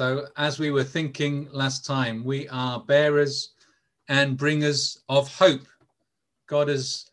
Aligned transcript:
So, 0.00 0.28
as 0.38 0.58
we 0.58 0.70
were 0.70 0.82
thinking 0.82 1.46
last 1.52 1.84
time, 1.84 2.24
we 2.24 2.48
are 2.48 2.80
bearers 2.80 3.50
and 4.08 4.34
bringers 4.34 5.02
of 5.10 5.28
hope. 5.28 5.66
God 6.46 6.68
has 6.68 7.10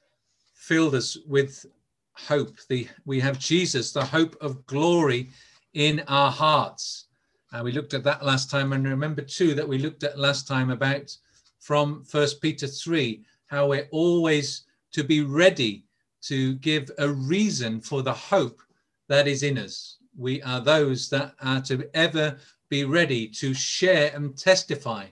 filled 0.53 0.95
us 0.95 1.17
with 1.27 1.65
hope. 2.13 2.55
The, 2.69 2.87
we 3.03 3.19
have 3.19 3.39
Jesus, 3.39 3.91
the 3.91 4.05
hope 4.05 4.37
of 4.39 4.65
glory 4.67 5.31
in 5.73 6.01
our 6.07 6.31
hearts. 6.31 7.07
Uh, 7.51 7.59
we 7.61 7.73
looked 7.73 7.93
at 7.93 8.05
that 8.05 8.23
last 8.23 8.49
time. 8.49 8.71
And 8.71 8.87
remember, 8.87 9.21
too, 9.21 9.53
that 9.53 9.67
we 9.67 9.79
looked 9.79 10.05
at 10.05 10.17
last 10.17 10.47
time 10.47 10.69
about 10.69 11.13
from 11.59 12.05
First 12.05 12.41
Peter 12.41 12.67
3 12.67 13.21
how 13.47 13.67
we're 13.67 13.89
always 13.91 14.63
to 14.93 15.03
be 15.03 15.23
ready 15.23 15.83
to 16.21 16.53
give 16.59 16.89
a 16.99 17.09
reason 17.09 17.81
for 17.81 18.01
the 18.01 18.13
hope 18.13 18.61
that 19.09 19.27
is 19.27 19.43
in 19.43 19.57
us. 19.57 19.97
We 20.17 20.41
are 20.41 20.61
those 20.61 21.09
that 21.09 21.35
are 21.41 21.61
to 21.63 21.89
ever 21.93 22.37
be 22.69 22.83
ready 22.83 23.27
to 23.27 23.53
share 23.53 24.11
and 24.13 24.37
testify 24.37 25.05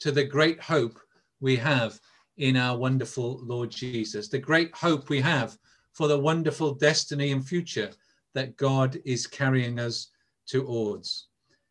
to 0.00 0.10
the 0.10 0.24
great 0.24 0.60
hope 0.60 0.98
we 1.40 1.56
have 1.56 1.98
in 2.38 2.56
our 2.56 2.76
wonderful 2.76 3.40
Lord 3.42 3.70
Jesus, 3.70 4.28
the 4.28 4.38
great 4.38 4.74
hope 4.74 5.08
we 5.08 5.20
have 5.20 5.56
for 5.92 6.08
the 6.08 6.18
wonderful 6.18 6.74
destiny 6.74 7.32
and 7.32 7.46
future 7.46 7.90
that 8.34 8.56
God 8.56 8.98
is 9.04 9.26
carrying 9.26 9.78
us 9.78 10.08
towards. 10.46 11.28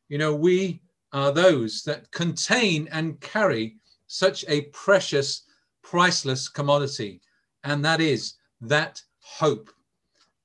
You 0.09 0.17
know, 0.17 0.35
we 0.35 0.81
are 1.13 1.31
those 1.31 1.84
that 1.84 2.12
contain 2.12 2.87
and 2.91 3.20
carry 3.20 3.77
such 4.07 4.45
a 4.48 4.62
precious, 4.73 5.43
priceless 5.81 6.48
commodity, 6.48 7.21
and 7.63 7.84
that 7.84 7.99
is 7.99 8.35
that 8.62 9.01
hope. 9.20 9.70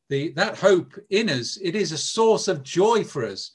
The, 0.08 0.32
that 0.32 0.56
hope 0.56 0.94
in 1.10 1.28
us, 1.28 1.58
it 1.60 1.74
is 1.74 1.92
a 1.92 1.98
source 1.98 2.46
of 2.46 2.62
joy 2.62 3.02
for 3.02 3.24
us 3.24 3.50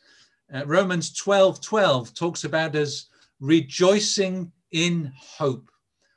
uh, 0.53 0.65
Romans 0.65 1.13
12 1.13 1.61
12 1.61 2.13
talks 2.13 2.43
about 2.43 2.75
us 2.75 3.07
rejoicing 3.39 4.51
in 4.71 5.11
hope. 5.15 5.69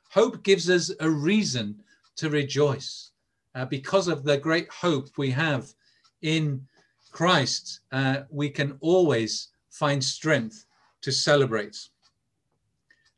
Hope 0.09 0.43
gives 0.43 0.69
us 0.69 0.91
a 0.99 1.09
reason 1.09 1.81
to 2.17 2.29
rejoice 2.29 3.11
uh, 3.55 3.65
because 3.65 4.07
of 4.07 4.23
the 4.23 4.37
great 4.37 4.69
hope 4.69 5.09
we 5.17 5.31
have 5.31 5.73
in 6.21 6.65
Christ. 7.11 7.81
Uh, 7.91 8.21
we 8.29 8.49
can 8.49 8.77
always 8.81 9.49
find 9.69 10.03
strength 10.03 10.65
to 11.01 11.11
celebrate. 11.11 11.77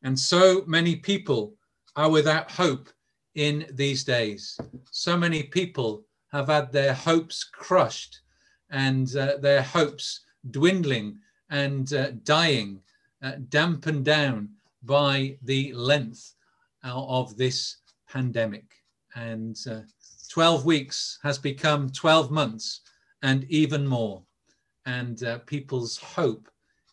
And 0.04 0.18
so 0.18 0.64
many 0.68 0.96
people 0.96 1.54
are 1.96 2.10
without 2.10 2.52
hope 2.52 2.90
in 3.36 3.66
these 3.72 4.04
days. 4.04 4.60
So 4.92 5.18
many 5.18 5.44
people 5.44 6.04
have 6.32 6.48
had 6.48 6.72
their 6.72 6.94
hopes 6.94 7.44
crushed 7.44 8.22
and 8.70 9.16
uh, 9.16 9.38
their 9.38 9.62
hopes 9.62 10.22
dwindling 10.52 11.20
and 11.50 11.94
uh, 11.94 12.12
dying, 12.24 12.82
uh, 13.22 13.34
dampened 13.50 14.06
down 14.06 14.50
by 14.84 15.38
the 15.44 15.74
length 15.74 16.34
of 16.84 17.36
this 17.38 17.78
pandemic. 18.10 18.66
And 19.16 19.58
uh, 19.70 19.82
12 20.30 20.66
weeks 20.66 21.20
has 21.24 21.38
become 21.38 21.90
12 21.90 22.32
months 22.32 22.82
and 23.22 23.46
even 23.46 23.88
more. 23.88 24.24
And 24.86 25.24
uh, 25.24 25.40
people's 25.40 25.98
hope 25.98 26.50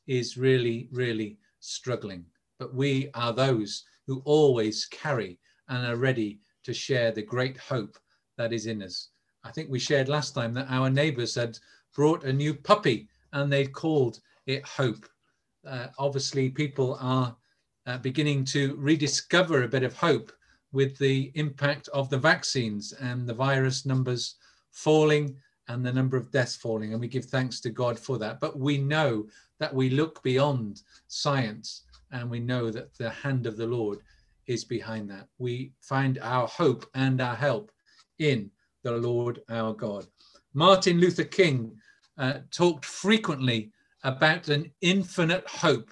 is 0.06 0.36
really, 0.36 0.89
really 0.91 1.39
struggling. 1.61 2.24
But 2.58 2.74
we 2.74 3.11
are 3.14 3.33
those 3.33 3.84
who 4.06 4.22
always 4.24 4.86
carry 4.86 5.39
and 5.68 5.86
are 5.86 5.96
ready 5.96 6.41
to 6.64 6.74
share 6.74 7.12
the 7.12 7.22
great 7.22 7.56
hope 7.56 7.98
that 8.36 8.52
is 8.52 8.66
in 8.66 8.83
us. 8.83 9.08
I 9.44 9.50
think 9.50 9.70
we 9.70 9.78
shared 9.78 10.08
last 10.08 10.34
time 10.34 10.55
that 10.55 10.70
our 10.70 10.91
neighbors 10.91 11.34
had 11.34 11.58
brought 11.94 12.24
a 12.24 12.33
new 12.33 12.55
puppy 12.55 13.08
and 13.34 13.52
they 13.52 13.66
called 13.66 14.20
it 14.46 14.66
hope. 14.66 15.06
Uh, 15.66 15.88
obviously, 15.98 16.48
people 16.48 16.96
are 17.00 17.36
uh, 17.86 17.98
beginning 17.98 18.44
to 18.44 18.74
rediscover 18.77 19.62
a 19.62 19.68
bit 19.68 19.82
of 19.82 19.94
hope 19.94 20.32
with 20.72 20.96
the 20.98 21.30
impact 21.34 21.88
of 21.88 22.08
the 22.08 22.18
vaccines 22.18 22.92
and 22.92 23.27
the 23.27 23.34
virus 23.34 23.84
numbers 23.84 24.36
falling 24.70 25.36
and 25.68 25.84
the 25.84 25.92
number 25.92 26.17
of 26.17 26.30
deaths 26.30 26.56
falling. 26.56 26.92
And 26.92 27.00
we 27.00 27.08
give 27.08 27.27
thanks 27.27 27.61
to 27.61 27.70
God 27.70 27.98
for 27.98 28.18
that. 28.18 28.40
But 28.40 28.58
we 28.58 28.78
know 28.78 29.27
that 29.61 29.74
we 29.74 29.90
look 29.90 30.22
beyond 30.22 30.83
science 31.08 31.84
and 32.12 32.30
we 32.30 32.40
know 32.40 32.70
that 32.70 32.96
the 32.98 33.11
hand 33.11 33.46
of 33.46 33.56
the 33.56 33.66
Lord 33.66 34.01
is 34.46 34.64
behind 34.64 35.08
that. 35.11 35.28
We 35.39 35.72
find 35.80 36.18
our 36.18 36.46
hope 36.46 36.86
and 36.95 37.20
our 37.20 37.36
help 37.36 37.70
in 38.18 38.51
the 38.83 38.92
Lord 38.92 39.40
our 39.48 39.72
God. 39.72 40.06
Martin 40.52 40.98
Luther 41.01 41.24
King 41.24 41.77
uh, 42.19 42.39
talked 42.51 42.85
frequently 42.85 43.70
about 44.02 44.48
an 44.48 44.70
infinite 44.80 45.47
hope 45.48 45.91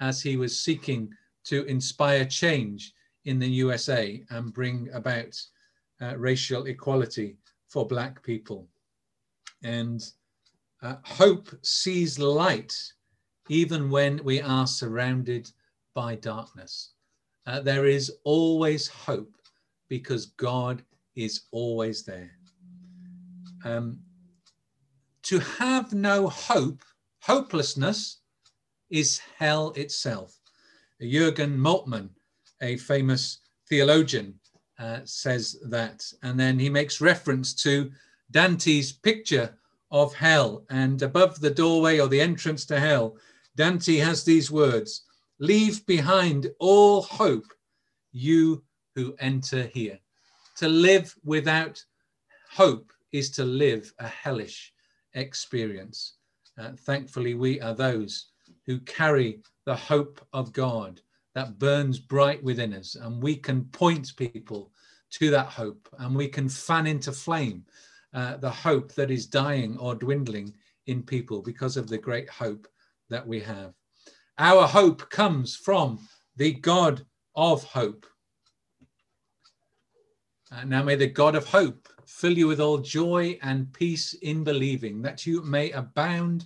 as 0.00 0.20
he 0.20 0.36
was 0.36 0.58
seeking 0.58 1.08
to 1.44 1.64
inspire 1.64 2.24
change 2.24 2.92
in 3.24 3.38
the 3.38 3.48
USA 3.48 4.22
and 4.30 4.52
bring 4.52 4.88
about 4.92 5.40
uh, 6.00 6.16
racial 6.16 6.66
equality 6.66 7.36
for 7.68 7.86
Black 7.86 8.22
people. 8.22 8.68
And 9.62 10.04
uh, 10.82 10.96
hope 11.02 11.48
sees 11.62 12.18
light 12.18 12.74
even 13.48 13.90
when 13.90 14.20
we 14.24 14.40
are 14.40 14.66
surrounded 14.66 15.50
by 15.94 16.16
darkness. 16.16 16.92
Uh, 17.46 17.60
there 17.60 17.86
is 17.86 18.12
always 18.24 18.88
hope 18.88 19.32
because 19.88 20.26
God 20.26 20.82
is 21.14 21.42
always 21.52 22.04
there. 22.04 22.32
Um, 23.64 23.98
to 25.26 25.40
have 25.40 25.92
no 25.92 26.28
hope, 26.28 26.84
hopelessness, 27.20 28.20
is 28.90 29.20
hell 29.38 29.72
itself. 29.72 30.38
Jürgen 31.02 31.56
Moltmann, 31.56 32.10
a 32.62 32.76
famous 32.76 33.38
theologian, 33.68 34.38
uh, 34.78 35.00
says 35.04 35.58
that. 35.64 36.04
And 36.22 36.38
then 36.38 36.60
he 36.60 36.70
makes 36.70 37.00
reference 37.00 37.54
to 37.54 37.90
Dante's 38.30 38.92
picture 38.92 39.58
of 39.90 40.14
hell. 40.14 40.64
And 40.70 41.02
above 41.02 41.40
the 41.40 41.50
doorway 41.50 41.98
or 41.98 42.06
the 42.06 42.20
entrance 42.20 42.64
to 42.66 42.78
hell, 42.78 43.16
Dante 43.56 43.96
has 43.96 44.22
these 44.22 44.50
words 44.50 45.02
Leave 45.38 45.84
behind 45.86 46.50
all 46.60 47.02
hope, 47.02 47.52
you 48.12 48.62
who 48.94 49.14
enter 49.18 49.64
here. 49.64 49.98
To 50.58 50.68
live 50.68 51.14
without 51.24 51.84
hope 52.48 52.92
is 53.12 53.30
to 53.32 53.44
live 53.44 53.92
a 53.98 54.06
hellish 54.06 54.72
experience. 55.16 56.14
Uh, 56.58 56.70
thankfully, 56.78 57.34
we 57.34 57.60
are 57.60 57.74
those 57.74 58.26
who 58.64 58.78
carry 58.80 59.40
the 59.64 59.76
hope 59.76 60.24
of 60.32 60.52
God 60.52 61.00
that 61.34 61.58
burns 61.58 61.98
bright 61.98 62.42
within 62.42 62.72
us, 62.72 62.94
and 62.94 63.22
we 63.22 63.36
can 63.36 63.64
point 63.64 64.16
people 64.16 64.70
to 65.10 65.30
that 65.30 65.46
hope 65.46 65.88
and 65.98 66.14
we 66.14 66.28
can 66.28 66.48
fan 66.48 66.86
into 66.86 67.12
flame 67.12 67.64
uh, 68.14 68.36
the 68.38 68.50
hope 68.50 68.92
that 68.94 69.10
is 69.10 69.26
dying 69.26 69.76
or 69.78 69.94
dwindling 69.94 70.52
in 70.86 71.02
people 71.02 71.42
because 71.42 71.76
of 71.76 71.88
the 71.88 71.98
great 71.98 72.28
hope 72.28 72.66
that 73.10 73.26
we 73.26 73.40
have. 73.40 73.72
Our 74.38 74.66
hope 74.66 75.08
comes 75.10 75.56
from 75.56 75.98
the 76.36 76.52
God 76.52 77.04
of 77.34 77.62
hope. 77.64 78.06
Uh, 80.52 80.64
now 80.64 80.82
may 80.82 80.96
the 80.96 81.06
God 81.06 81.34
of 81.34 81.46
hope 81.46 81.88
fill 82.06 82.38
you 82.38 82.46
with 82.46 82.60
all 82.60 82.78
joy 82.78 83.38
and 83.42 83.72
peace 83.72 84.14
in 84.14 84.44
believing, 84.44 85.02
that 85.02 85.26
you 85.26 85.42
may 85.42 85.70
abound 85.72 86.44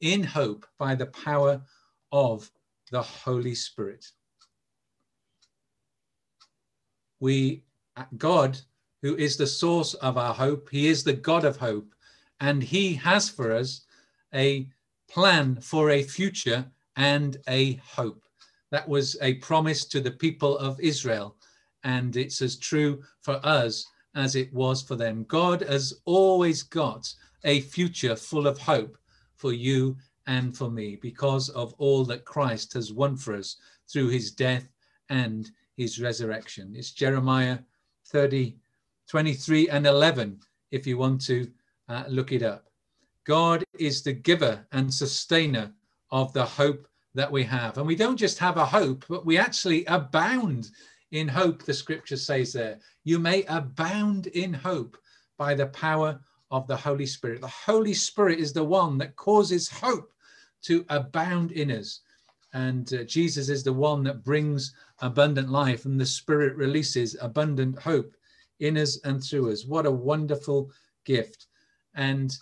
in 0.00 0.22
hope 0.22 0.66
by 0.78 0.94
the 0.94 1.06
power 1.06 1.60
of 2.12 2.50
the 2.90 3.02
Holy 3.02 3.54
Spirit. 3.54 4.06
We, 7.20 7.62
God, 8.18 8.58
who 9.02 9.16
is 9.16 9.36
the 9.36 9.46
source 9.46 9.94
of 9.94 10.16
our 10.16 10.34
hope, 10.34 10.68
He 10.70 10.88
is 10.88 11.04
the 11.04 11.12
God 11.12 11.44
of 11.44 11.56
hope, 11.56 11.94
and 12.40 12.62
He 12.62 12.94
has 12.94 13.28
for 13.28 13.52
us 13.52 13.82
a 14.34 14.68
plan 15.08 15.56
for 15.60 15.90
a 15.90 16.02
future 16.02 16.64
and 16.96 17.36
a 17.48 17.74
hope. 17.76 18.22
That 18.70 18.88
was 18.88 19.16
a 19.20 19.34
promise 19.34 19.84
to 19.86 20.00
the 20.00 20.10
people 20.10 20.56
of 20.58 20.80
Israel, 20.80 21.36
and 21.84 22.16
it's 22.16 22.40
as 22.40 22.56
true 22.56 23.02
for 23.20 23.40
us 23.44 23.86
as 24.14 24.36
it 24.36 24.52
was 24.52 24.82
for 24.82 24.96
them. 24.96 25.24
God 25.28 25.62
has 25.62 25.94
always 26.04 26.62
got 26.62 27.12
a 27.44 27.60
future 27.60 28.16
full 28.16 28.46
of 28.46 28.58
hope 28.58 28.96
for 29.36 29.52
you 29.52 29.96
and 30.26 30.56
for 30.56 30.70
me 30.70 30.96
because 30.96 31.48
of 31.50 31.74
all 31.78 32.04
that 32.04 32.24
Christ 32.24 32.72
has 32.74 32.92
won 32.92 33.16
for 33.16 33.34
us 33.34 33.56
through 33.90 34.08
his 34.08 34.30
death 34.30 34.68
and 35.08 35.50
his 35.76 36.00
resurrection. 36.00 36.74
It's 36.76 36.92
Jeremiah 36.92 37.58
30, 38.06 38.56
23 39.08 39.68
and 39.68 39.86
11, 39.86 40.40
if 40.70 40.86
you 40.86 40.98
want 40.98 41.20
to 41.26 41.50
uh, 41.88 42.04
look 42.08 42.32
it 42.32 42.42
up. 42.42 42.66
God 43.24 43.64
is 43.78 44.02
the 44.02 44.12
giver 44.12 44.66
and 44.72 44.92
sustainer 44.92 45.72
of 46.10 46.32
the 46.32 46.44
hope 46.44 46.86
that 47.14 47.30
we 47.30 47.42
have. 47.44 47.78
And 47.78 47.86
we 47.86 47.96
don't 47.96 48.16
just 48.16 48.38
have 48.38 48.56
a 48.56 48.64
hope, 48.64 49.04
but 49.08 49.26
we 49.26 49.38
actually 49.38 49.84
abound 49.86 50.70
in 51.12 51.28
hope, 51.28 51.62
the 51.62 51.74
scripture 51.74 52.16
says 52.16 52.52
there. 52.52 52.78
You 53.04 53.18
may 53.18 53.44
abound 53.44 54.26
in 54.28 54.52
hope 54.52 54.96
by 55.38 55.54
the 55.54 55.66
power 55.66 56.18
of 56.50 56.66
the 56.66 56.76
Holy 56.76 57.06
Spirit. 57.06 57.40
The 57.40 57.48
Holy 57.48 57.94
Spirit 57.94 58.38
is 58.38 58.52
the 58.52 58.64
one 58.64 58.98
that 58.98 59.16
causes 59.16 59.68
hope 59.68 60.12
to 60.62 60.84
abound 60.88 61.52
in 61.52 61.70
us. 61.70 62.00
And 62.54 62.92
uh, 62.92 63.04
Jesus 63.04 63.48
is 63.48 63.62
the 63.62 63.72
one 63.72 64.02
that 64.04 64.24
brings 64.24 64.74
abundant 65.00 65.48
life, 65.48 65.84
and 65.84 65.98
the 66.00 66.06
Spirit 66.06 66.54
releases 66.56 67.16
abundant 67.20 67.78
hope 67.78 68.14
in 68.60 68.76
us 68.76 68.98
and 69.04 69.22
through 69.22 69.50
us. 69.52 69.64
What 69.64 69.86
a 69.86 69.90
wonderful 69.90 70.70
gift. 71.04 71.46
And 71.94 72.34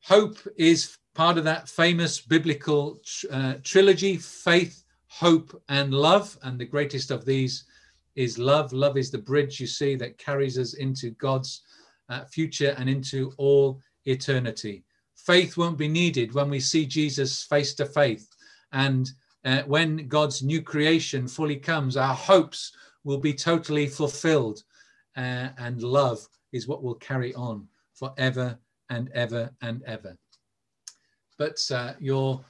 hope 0.00 0.38
is 0.56 0.96
part 1.14 1.38
of 1.38 1.44
that 1.44 1.68
famous 1.68 2.20
biblical 2.20 3.00
uh, 3.30 3.54
trilogy 3.62 4.16
faith, 4.16 4.84
hope, 5.08 5.60
and 5.68 5.92
love. 5.92 6.38
And 6.42 6.58
the 6.58 6.64
greatest 6.64 7.10
of 7.10 7.24
these 7.24 7.64
is 8.16 8.38
love. 8.38 8.72
Love 8.72 8.96
is 8.96 9.10
the 9.10 9.18
bridge 9.18 9.60
you 9.60 9.66
see 9.66 9.94
that 9.96 10.18
carries 10.18 10.58
us 10.58 10.74
into 10.74 11.10
God's 11.12 11.62
uh, 12.08 12.24
future 12.24 12.74
and 12.78 12.88
into 12.88 13.32
all 13.38 13.80
eternity. 14.04 14.84
Faith 15.16 15.56
won't 15.56 15.78
be 15.78 15.88
needed 15.88 16.34
when 16.34 16.50
we 16.50 16.60
see 16.60 16.84
Jesus 16.84 17.44
face 17.44 17.74
to 17.74 17.86
face. 17.86 18.26
And 18.72 19.10
uh, 19.44 19.62
when 19.62 20.08
God's 20.08 20.42
new 20.42 20.62
creation 20.62 21.28
fully 21.28 21.56
comes, 21.56 21.96
our 21.96 22.14
hopes 22.14 22.72
will 23.04 23.18
be 23.18 23.34
totally 23.34 23.86
fulfilled. 23.86 24.62
Uh, 25.16 25.48
and 25.58 25.82
love 25.82 26.26
is 26.52 26.66
what 26.68 26.82
will 26.82 26.94
carry 26.94 27.34
on 27.34 27.66
forever 27.94 28.58
and 28.90 29.10
ever 29.14 29.50
and 29.62 29.82
ever. 29.84 30.16
But 31.38 31.58
uh, 31.72 31.94
your 31.98 32.44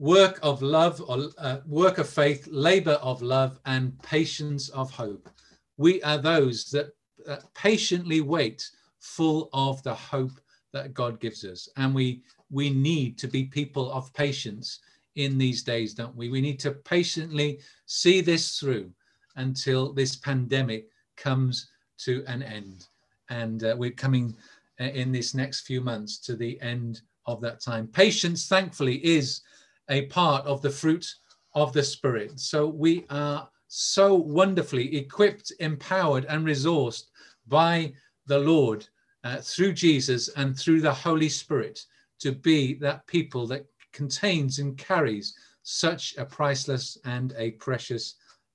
work 0.00 0.38
of 0.42 0.62
love 0.62 1.02
or 1.06 1.28
uh, 1.36 1.58
work 1.66 1.98
of 1.98 2.08
faith, 2.08 2.48
labor 2.50 2.98
of 3.02 3.20
love, 3.20 3.60
and 3.66 4.02
patience 4.02 4.70
of 4.70 4.90
hope. 4.90 5.28
We 5.76 6.02
are 6.02 6.16
those 6.16 6.70
that 6.70 6.94
uh, 7.28 7.36
patiently 7.54 8.22
wait, 8.22 8.66
full 8.98 9.50
of 9.52 9.82
the 9.82 9.94
hope 9.94 10.40
that 10.72 10.94
God 10.94 11.20
gives 11.20 11.44
us. 11.44 11.68
And 11.76 11.94
we 11.94 12.22
we 12.50 12.70
need 12.70 13.18
to 13.18 13.28
be 13.28 13.44
people 13.44 13.92
of 13.92 14.12
patience 14.14 14.80
in 15.16 15.36
these 15.36 15.62
days, 15.62 15.92
don't 15.92 16.16
we? 16.16 16.30
We 16.30 16.40
need 16.40 16.60
to 16.60 16.72
patiently 16.72 17.60
see 17.84 18.22
this 18.22 18.58
through 18.58 18.90
until 19.36 19.92
this 19.92 20.16
pandemic 20.16 20.88
comes 21.18 21.68
to 21.98 22.24
an 22.26 22.42
end. 22.42 22.86
And 23.28 23.62
uh, 23.64 23.76
we're 23.78 23.90
coming 23.90 24.34
uh, 24.80 24.84
in 24.84 25.12
this 25.12 25.34
next 25.34 25.66
few 25.66 25.82
months 25.82 26.18
to 26.20 26.36
the 26.36 26.58
end 26.62 27.02
of 27.26 27.42
that 27.42 27.60
time. 27.60 27.86
Patience, 27.86 28.48
thankfully, 28.48 28.96
is 29.04 29.42
a 29.90 30.06
part 30.06 30.46
of 30.46 30.62
the 30.62 30.70
fruit 30.70 31.06
of 31.54 31.72
the 31.72 31.82
Spirit. 31.82 32.40
So 32.40 32.66
we 32.66 33.04
are 33.10 33.48
so 33.68 34.14
wonderfully 34.14 34.96
equipped, 34.96 35.52
empowered, 35.60 36.24
and 36.26 36.46
resourced 36.46 37.04
by 37.46 37.92
the 38.26 38.38
Lord 38.38 38.88
uh, 39.24 39.38
through 39.38 39.74
Jesus 39.74 40.28
and 40.36 40.58
through 40.58 40.80
the 40.80 40.92
Holy 40.92 41.28
Spirit 41.28 41.84
to 42.20 42.32
be 42.32 42.74
that 42.74 43.06
people 43.06 43.46
that 43.48 43.66
contains 43.92 44.58
and 44.58 44.78
carries 44.78 45.34
such 45.62 46.16
a 46.16 46.24
priceless 46.24 46.98
and 47.04 47.34
a 47.36 47.52
precious 47.52 48.14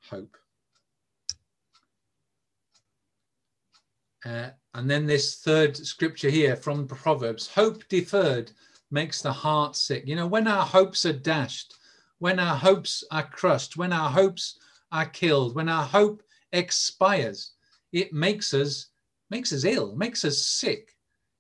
hope. 0.09 0.37
Uh, 4.25 4.49
and 4.73 4.89
then 4.89 5.05
this 5.05 5.35
third 5.35 5.77
scripture 5.77 6.29
here 6.29 6.55
from 6.55 6.87
Proverbs 6.87 7.47
hope 7.47 7.87
deferred 7.89 8.51
makes 8.95 9.21
the 9.21 9.31
heart 9.33 9.75
sick. 9.75 10.03
You 10.07 10.15
know, 10.15 10.25
when 10.25 10.47
our 10.47 10.65
hopes 10.65 11.05
are 11.05 11.19
dashed, 11.33 11.75
when 12.19 12.39
our 12.39 12.55
hopes 12.55 13.03
are 13.11 13.27
crushed, 13.39 13.75
when 13.75 13.91
our 13.91 14.09
hopes 14.09 14.57
are 14.91 15.05
killed, 15.05 15.53
when 15.53 15.67
our 15.67 15.83
hope 15.83 16.23
expires, 16.53 17.51
it 17.91 18.13
makes 18.13 18.53
us 18.53 18.87
makes 19.29 19.51
us 19.51 19.65
ill, 19.65 19.95
makes 19.95 20.23
us 20.23 20.37
sick. 20.61 20.95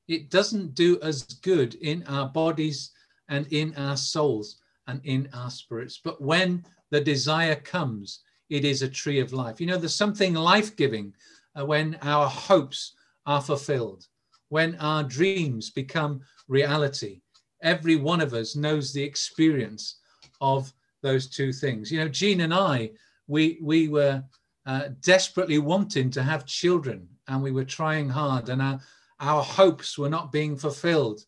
It 0.07 0.29
doesn't 0.29 0.75
do 0.75 0.99
us 0.99 1.23
good 1.51 1.75
in 1.75 2.03
our 2.07 2.27
bodies 2.27 2.91
and 3.29 3.47
in 3.51 3.73
our 3.75 3.95
souls 3.95 4.57
and 4.87 4.99
in 5.05 5.29
our 5.33 5.49
spirits. 5.49 5.99
But 6.03 6.21
when 6.21 6.65
the 6.91 7.01
desire 7.01 7.55
comes, 7.55 8.19
it 8.49 8.65
is 8.65 8.81
a 8.81 8.89
tree 9.01 9.19
of 9.19 9.33
life. 9.33 9.61
You 9.61 9.67
know, 9.67 9.77
there's 9.77 9.95
something 9.95 10.33
life 10.33 10.75
giving 10.75 11.13
uh, 11.57 11.65
when 11.65 11.97
our 12.01 12.27
hopes 12.27 12.95
are 13.25 13.41
fulfilled, 13.41 14.07
when 14.49 14.75
our 14.75 15.03
dreams 15.03 15.69
become 15.71 16.21
reality, 16.47 17.21
every 17.61 17.95
one 17.95 18.21
of 18.21 18.33
us 18.33 18.55
knows 18.55 18.93
the 18.93 19.03
experience 19.03 19.99
of 20.41 20.73
those 21.01 21.27
two 21.27 21.53
things. 21.53 21.91
You 21.91 21.99
know, 21.99 22.07
Jean 22.07 22.41
and 22.41 22.53
I, 22.53 22.91
we 23.27 23.59
we 23.61 23.87
were 23.87 24.23
uh, 24.65 24.89
desperately 25.01 25.59
wanting 25.59 26.09
to 26.11 26.23
have 26.23 26.45
children, 26.45 27.07
and 27.27 27.41
we 27.41 27.51
were 27.51 27.65
trying 27.65 28.09
hard, 28.09 28.49
and 28.49 28.61
our 28.61 28.79
our 29.19 29.43
hopes 29.43 29.97
were 29.97 30.09
not 30.09 30.31
being 30.31 30.55
fulfilled, 30.57 31.25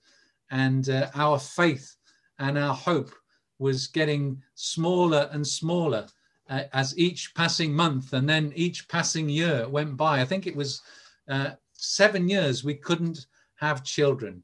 and 0.51 0.89
uh, 0.89 1.09
our 1.15 1.39
faith 1.39 1.95
and 2.39 2.57
our 2.57 2.73
hope 2.73 3.11
was 3.59 3.87
getting 3.87 4.41
smaller 4.55 5.29
and 5.31 5.45
smaller 5.45 6.07
uh, 6.49 6.63
as 6.73 6.97
each 6.97 7.33
passing 7.35 7.73
month 7.73 8.13
and 8.13 8.27
then 8.29 8.51
each 8.55 8.87
passing 8.87 9.29
year 9.29 9.67
went 9.67 9.97
by. 9.97 10.21
I 10.21 10.25
think 10.25 10.47
it 10.47 10.55
was 10.55 10.81
uh, 11.27 11.51
seven 11.73 12.29
years 12.29 12.63
we 12.63 12.75
couldn't 12.75 13.25
have 13.55 13.83
children 13.83 14.43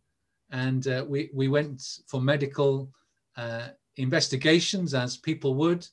and 0.53 0.87
uh, 0.87 1.03
we, 1.07 1.29
we 1.33 1.47
went 1.47 1.81
for 2.05 2.21
medical 2.21 2.89
uh, 3.35 3.69
investigations 3.97 4.93
as 4.93 5.17
people 5.17 5.55
would. 5.55 5.85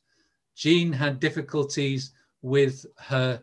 Jean 0.54 0.92
had 0.92 1.18
difficulties 1.18 2.12
with 2.42 2.84
her 2.98 3.42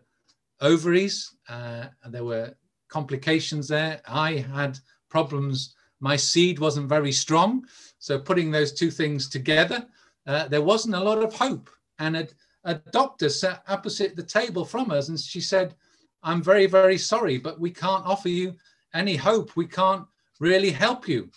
ovaries, 0.62 1.36
uh, 1.50 1.86
and 2.04 2.14
there 2.14 2.24
were 2.24 2.54
complications 2.88 3.68
there. 3.68 4.00
I 4.08 4.46
had 4.54 4.80
problems. 5.10 5.74
My 6.00 6.16
seed 6.16 6.60
wasn't 6.60 6.88
very 6.88 7.12
strong. 7.12 7.66
So, 7.98 8.20
putting 8.20 8.52
those 8.52 8.72
two 8.72 8.92
things 8.92 9.28
together, 9.28 9.88
uh, 10.28 10.48
there 10.48 10.62
wasn't 10.62 10.96
a 10.96 11.04
lot 11.04 11.24
of 11.24 11.34
hope. 11.34 11.70
And 11.98 12.16
a, 12.16 12.28
a 12.64 12.76
doctor 12.92 13.30
sat 13.30 13.64
opposite 13.68 14.16
the 14.16 14.24
table 14.24 14.64
from 14.64 14.92
us, 14.92 15.10
and 15.10 15.20
she 15.20 15.42
said, 15.42 15.74
I'm 16.22 16.44
very, 16.44 16.68
very 16.68 17.00
sorry, 17.00 17.40
but 17.40 17.60
we 17.60 17.72
can't 17.72 18.06
offer 18.06 18.30
you 18.30 18.56
any 18.94 19.16
hope. 19.16 19.56
We 19.56 19.66
can't 19.66 20.06
really 20.40 20.72
help 20.72 21.08
you. 21.08 21.30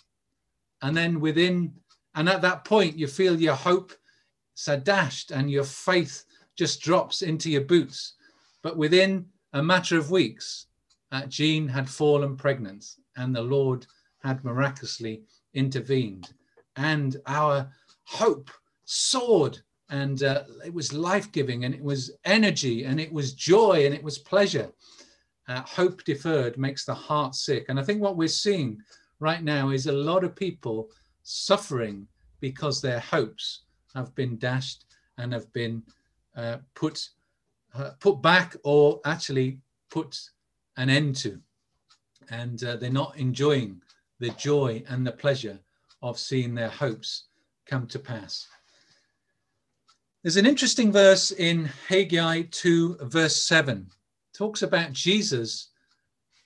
And 0.81 0.95
then 0.95 1.19
within, 1.19 1.73
and 2.15 2.27
at 2.27 2.41
that 2.41 2.65
point, 2.65 2.97
you 2.97 3.07
feel 3.07 3.39
your 3.39 3.55
hope 3.55 3.93
so 4.55 4.77
dashed 4.77 5.31
and 5.31 5.49
your 5.49 5.63
faith 5.63 6.25
just 6.57 6.81
drops 6.81 7.21
into 7.21 7.49
your 7.49 7.61
boots. 7.61 8.15
But 8.61 8.77
within 8.77 9.25
a 9.53 9.63
matter 9.63 9.97
of 9.97 10.11
weeks, 10.11 10.67
uh, 11.11 11.25
Jean 11.25 11.67
had 11.67 11.89
fallen 11.89 12.35
pregnant 12.35 12.85
and 13.17 13.35
the 13.35 13.41
Lord 13.41 13.85
had 14.23 14.43
miraculously 14.43 15.23
intervened. 15.53 16.33
And 16.75 17.17
our 17.25 17.69
hope 18.05 18.49
soared 18.85 19.59
and 19.89 20.23
uh, 20.23 20.43
it 20.65 20.73
was 20.73 20.93
life 20.93 21.31
giving 21.31 21.65
and 21.65 21.75
it 21.75 21.83
was 21.83 22.11
energy 22.25 22.85
and 22.85 22.99
it 22.99 23.11
was 23.11 23.33
joy 23.33 23.85
and 23.85 23.93
it 23.93 24.03
was 24.03 24.17
pleasure 24.17 24.71
uh, 25.51 25.61
hope 25.63 26.03
deferred 26.05 26.57
makes 26.57 26.85
the 26.85 26.93
heart 26.93 27.35
sick. 27.35 27.65
And 27.67 27.79
I 27.79 27.83
think 27.83 28.01
what 28.01 28.15
we're 28.15 28.27
seeing 28.27 28.81
right 29.19 29.43
now 29.43 29.69
is 29.69 29.87
a 29.87 29.91
lot 29.91 30.23
of 30.23 30.35
people 30.35 30.89
suffering 31.23 32.07
because 32.39 32.81
their 32.81 32.99
hopes 32.99 33.63
have 33.93 34.15
been 34.15 34.37
dashed 34.37 34.85
and 35.17 35.33
have 35.33 35.51
been 35.51 35.83
uh, 36.35 36.57
put 36.73 37.09
uh, 37.73 37.91
put 37.99 38.21
back 38.21 38.55
or 38.63 38.99
actually 39.05 39.57
put 39.89 40.19
an 40.77 40.89
end 40.89 41.15
to, 41.15 41.39
and 42.29 42.63
uh, 42.63 42.75
they're 42.75 42.89
not 42.89 43.17
enjoying 43.17 43.81
the 44.19 44.29
joy 44.31 44.83
and 44.89 45.05
the 45.07 45.11
pleasure 45.11 45.57
of 46.01 46.19
seeing 46.19 46.53
their 46.53 46.69
hopes 46.69 47.25
come 47.65 47.87
to 47.87 47.99
pass. 47.99 48.47
There's 50.21 50.37
an 50.37 50.45
interesting 50.45 50.91
verse 50.91 51.31
in 51.31 51.69
Haggai 51.87 52.43
2, 52.51 52.97
verse 53.03 53.37
7 53.37 53.89
talks 54.41 54.63
about 54.63 54.91
Jesus 54.91 55.67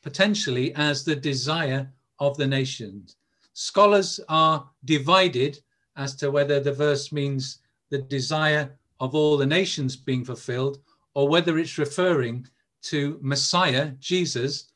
potentially 0.04 0.76
as 0.76 1.06
the 1.06 1.16
desire 1.16 1.90
of 2.20 2.36
the 2.36 2.46
nations. 2.46 3.16
Scholars 3.54 4.20
are 4.28 4.70
divided 4.84 5.60
as 5.96 6.14
to 6.18 6.30
whether 6.30 6.60
the 6.60 6.74
verse 6.74 7.14
means 7.14 7.60
the 7.92 8.00
desire 8.00 8.78
of 9.00 9.16
all 9.16 9.38
the 9.38 9.46
nations 9.46 9.96
being 9.96 10.26
fulfilled 10.26 10.80
or 11.14 11.30
whether 11.30 11.58
it's 11.58 11.78
referring 11.78 12.46
to 12.82 13.18
Messiah, 13.22 13.92
Jesus, 14.02 14.74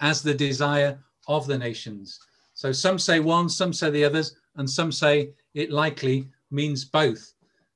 as 0.00 0.22
the 0.22 0.32
desire 0.32 0.98
of 1.28 1.46
the 1.46 1.58
nations. 1.58 2.18
So 2.54 2.72
some 2.72 2.98
say 2.98 3.20
one, 3.20 3.50
some 3.50 3.74
say 3.74 3.90
the 3.90 4.04
others, 4.06 4.34
and 4.56 4.68
some 4.68 4.90
say 4.90 5.32
it 5.52 5.70
likely 5.70 6.26
means 6.50 6.86
both. 6.86 7.34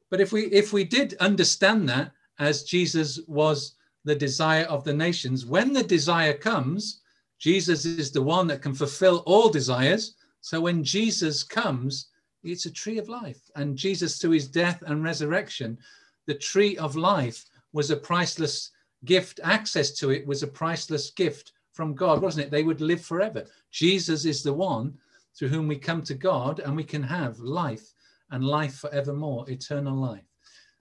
But 0.09 0.23
if 0.23 0.33
we 0.33 0.47
if 0.47 0.73
we 0.73 0.85
did 0.85 1.19
understand 1.21 1.87
that 1.91 2.12
as 2.38 2.65
Jesus 2.65 3.21
was 3.26 3.76
the 4.07 4.15
desire 4.15 4.65
of 4.65 4.85
the 4.85 4.95
nations. 4.95 5.45
When 5.45 5.73
the 5.73 5.83
desire 5.83 6.33
comes, 6.33 7.01
Jesus 7.39 7.85
is 7.85 8.13
the 8.13 8.23
one 8.23 8.47
that 8.47 8.63
can 8.63 8.73
fulfill 8.73 9.25
all 9.27 9.51
desires. 9.51 10.15
So 10.41 10.61
when 10.61 10.85
Jesus 10.85 11.43
comes, 11.43 12.07
it's 12.45 12.67
a 12.67 12.71
tree 12.71 12.99
of 12.99 13.09
life. 13.09 13.51
And 13.57 13.77
Jesus, 13.77 14.19
through 14.19 14.31
his 14.31 14.47
death 14.47 14.83
and 14.87 15.03
resurrection, 15.03 15.77
the 16.27 16.35
tree 16.35 16.77
of 16.79 16.95
life 16.95 17.47
was 17.73 17.91
a 17.91 17.97
priceless 17.97 18.71
gift. 19.05 19.41
Access 19.43 19.91
to 19.99 20.11
it 20.11 20.25
was 20.25 20.45
a 20.45 20.47
priceless 20.63 21.11
gift 21.11 21.53
from 21.73 21.93
God, 21.93 22.23
wasn't 22.23 22.47
it? 22.47 22.51
They 22.53 22.63
would 22.63 22.81
live 22.81 23.03
forever. 23.03 23.45
Jesus 23.73 24.25
is 24.25 24.45
the 24.45 24.53
one 24.53 24.97
through 25.37 25.49
whom 25.49 25.67
we 25.67 25.77
come 25.77 26.03
to 26.03 26.15
God 26.15 26.61
and 26.61 26.77
we 26.77 26.85
can 26.85 27.03
have 27.03 27.41
life 27.41 27.93
and 28.31 28.45
life 28.45 28.77
forevermore, 28.77 29.51
eternal 29.51 29.97
life. 29.97 30.25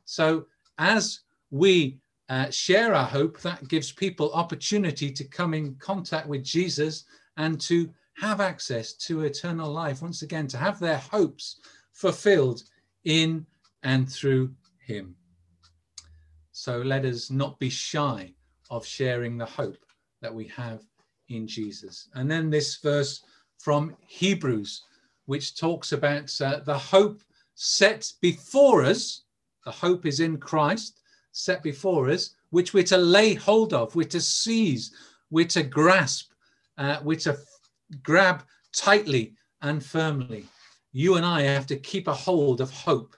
So 0.05 0.46
as 0.77 1.22
we 1.50 1.98
uh, 2.29 2.50
share 2.50 2.94
our 2.94 3.05
hope, 3.05 3.39
that 3.41 3.67
gives 3.67 3.91
people 3.91 4.34
opportunity 4.34 5.12
to 5.12 5.24
come 5.24 5.53
in 5.53 5.75
contact 5.75 6.27
with 6.27 6.44
Jesus 6.44 7.05
and 7.38 7.60
to 7.62 7.89
have 8.17 8.41
access 8.41 8.94
to 8.94 9.22
eternal 9.22 9.72
life. 9.72 10.01
Once 10.01 10.22
again, 10.22 10.48
to 10.48 10.58
have 10.58 10.79
their 10.79 10.98
hopes 10.98 11.60
fulfilled 11.94 12.63
in 13.03 13.46
and 13.84 14.10
through 14.12 14.51
him. 14.79 15.15
So 16.51 16.77
let 16.77 17.05
us 17.05 17.29
not 17.29 17.60
be 17.60 17.70
shy 17.70 18.34
of 18.70 18.86
sharing 18.86 19.38
the 19.38 19.46
hope 19.46 19.86
that 20.22 20.34
we 20.34 20.48
have 20.48 20.82
in 21.29 21.48
Jesus. 21.48 22.08
And 22.15 22.29
then 22.29 22.50
this 22.50 22.77
verse 22.77 23.24
from 23.60 23.96
Hebrews, 24.08 24.84
which 25.25 25.58
talks 25.58 25.91
about 25.91 26.32
uh, 26.41 26.60
the 26.60 26.77
hope 26.77 27.22
set 27.55 28.12
before 28.22 28.84
us. 28.84 29.24
The 29.65 29.72
hope 29.72 30.05
is 30.05 30.20
in 30.20 30.38
Christ, 30.38 31.01
set 31.35 31.61
before 31.61 32.09
us, 32.09 32.29
which 32.51 32.73
we're 32.73 32.81
to 32.81 32.97
lay 32.97 33.33
hold 33.33 33.73
of, 33.73 33.93
we're 33.93 34.07
to 34.07 34.21
seize, 34.21 34.91
we're 35.29 35.45
to 35.45 35.63
grasp, 35.63 36.31
uh, 36.77 36.97
we're 37.03 37.19
to 37.19 37.37
grab 38.03 38.43
tightly 38.73 39.35
and 39.61 39.83
firmly. 39.83 40.45
You 40.93 41.15
and 41.15 41.25
I 41.25 41.41
have 41.41 41.67
to 41.67 41.75
keep 41.75 42.07
a 42.07 42.13
hold 42.13 42.61
of 42.61 42.71
hope. 42.71 43.17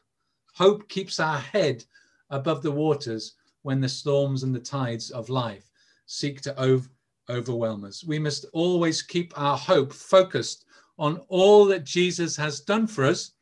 Hope 0.56 0.90
keeps 0.90 1.20
our 1.20 1.38
head 1.38 1.86
above 2.32 2.64
the 2.64 2.72
waters 2.72 3.36
when 3.62 3.80
the 3.80 3.88
storms 3.88 4.42
and 4.42 4.54
the 4.54 4.60
tides 4.60 5.12
of 5.12 5.30
life 5.30 5.70
seek 6.08 6.42
to 6.42 6.60
ov- 6.60 6.90
overwhelm 7.30 7.86
us. 7.86 8.04
We 8.04 8.18
must 8.18 8.46
always 8.52 9.04
keep 9.04 9.32
our 9.40 9.58
hope 9.58 9.94
focused 9.94 10.66
on 10.98 11.18
all 11.30 11.66
that 11.66 11.84
Jesus 11.84 12.36
has 12.36 12.62
done 12.62 12.88
for 12.88 13.06
us 13.06 13.34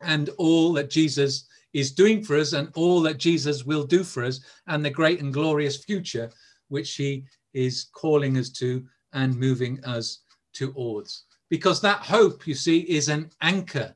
and 0.00 0.28
all 0.38 0.72
that 0.72 0.90
Jesus 0.90 1.44
is 1.72 1.92
doing 1.92 2.22
for 2.22 2.36
us 2.36 2.52
and 2.52 2.68
all 2.74 3.00
that 3.02 3.18
Jesus 3.18 3.64
will 3.64 3.84
do 3.84 4.04
for 4.04 4.24
us 4.24 4.40
and 4.66 4.84
the 4.84 4.90
great 4.90 5.20
and 5.20 5.32
glorious 5.32 5.82
future 5.84 6.30
which 6.68 6.94
he 6.94 7.24
is 7.54 7.86
calling 7.92 8.38
us 8.38 8.48
to 8.50 8.84
and 9.12 9.38
moving 9.38 9.82
us 9.84 10.20
towards. 10.52 11.24
Because 11.50 11.80
that 11.82 11.98
hope, 11.98 12.46
you 12.46 12.54
see, 12.54 12.80
is 12.80 13.08
an 13.08 13.30
anchor 13.42 13.94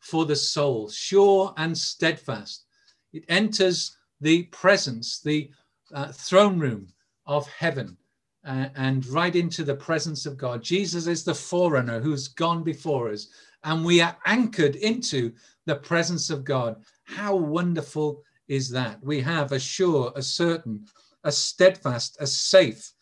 for 0.00 0.26
the 0.26 0.36
soul, 0.36 0.88
sure 0.88 1.54
and 1.56 1.76
steadfast. 1.76 2.66
It 3.12 3.24
enters 3.28 3.96
the 4.20 4.44
presence, 4.44 5.20
the 5.20 5.50
uh, 5.94 6.12
throne 6.12 6.58
room 6.58 6.88
of 7.26 7.48
heaven, 7.48 7.96
uh, 8.46 8.68
and 8.76 9.06
right 9.06 9.34
into 9.34 9.64
the 9.64 9.74
presence 9.74 10.26
of 10.26 10.36
God. 10.36 10.62
Jesus 10.62 11.06
is 11.06 11.24
the 11.24 11.34
forerunner 11.34 12.00
who's 12.00 12.28
gone 12.28 12.62
before 12.62 13.10
us, 13.10 13.28
and 13.64 13.84
we 13.84 14.00
are 14.00 14.16
anchored 14.26 14.76
into 14.76 15.32
the 15.66 15.76
presence 15.76 16.30
of 16.30 16.44
God. 16.44 16.76
How 17.08 17.34
wonderful 17.34 18.22
is 18.48 18.68
that? 18.70 19.02
We 19.02 19.20
have 19.22 19.52
a 19.52 19.58
sure, 19.58 20.12
a 20.14 20.22
certain, 20.22 20.84
a 21.24 21.32
steadfast, 21.32 22.18
a 22.20 22.26
safe 22.26 22.92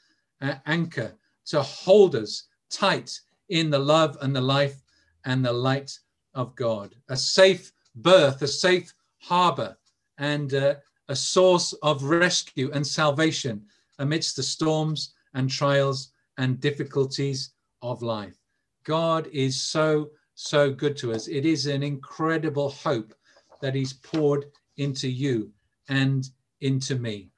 uh, 0.40 0.54
anchor 0.66 1.12
to 1.46 1.60
hold 1.60 2.14
us 2.14 2.44
tight 2.70 3.18
in 3.48 3.68
the 3.68 3.78
love 3.78 4.16
and 4.22 4.34
the 4.34 4.40
life 4.40 4.80
and 5.25 5.44
the 5.44 5.52
light 5.52 5.98
of 6.34 6.54
God, 6.54 6.94
a 7.08 7.16
safe 7.16 7.72
berth, 7.96 8.40
a 8.42 8.48
safe 8.48 8.94
harbor, 9.18 9.76
and 10.18 10.54
uh, 10.54 10.76
a 11.08 11.16
source 11.16 11.72
of 11.82 12.04
rescue 12.04 12.70
and 12.72 12.86
salvation 12.86 13.66
amidst 13.98 14.36
the 14.36 14.42
storms 14.42 15.14
and 15.34 15.50
trials 15.50 16.12
and 16.38 16.60
difficulties 16.60 17.50
of 17.82 18.02
life. 18.02 18.36
God 18.84 19.26
is 19.32 19.60
so, 19.60 20.10
so 20.36 20.70
good 20.70 20.96
to 20.98 21.12
us. 21.12 21.26
It 21.26 21.44
is 21.44 21.66
an 21.66 21.82
incredible 21.82 22.70
hope 22.70 23.12
that 23.60 23.75
He's 23.75 23.92
poured 23.92 24.46
into 24.76 25.08
you 25.08 25.52
and 25.88 26.28
into 26.60 26.96
me. 26.96 27.30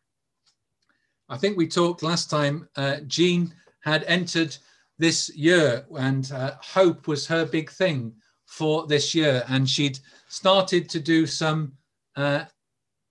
I 1.28 1.36
think 1.36 1.56
we 1.56 1.68
talked 1.68 2.02
last 2.02 2.30
time, 2.30 2.68
uh, 2.76 3.00
Jean 3.06 3.52
had 3.80 4.04
entered 4.04 4.56
this 4.98 5.34
year, 5.36 5.86
and 5.96 6.30
uh, 6.32 6.54
hope 6.60 7.06
was 7.06 7.26
her 7.26 7.44
big 7.44 7.70
thing 7.70 8.14
for 8.46 8.86
this 8.86 9.14
year. 9.14 9.44
And 9.48 9.68
she'd 9.68 9.98
started 10.28 10.88
to 10.88 11.00
do 11.00 11.26
some, 11.26 11.72
uh, 12.16 12.44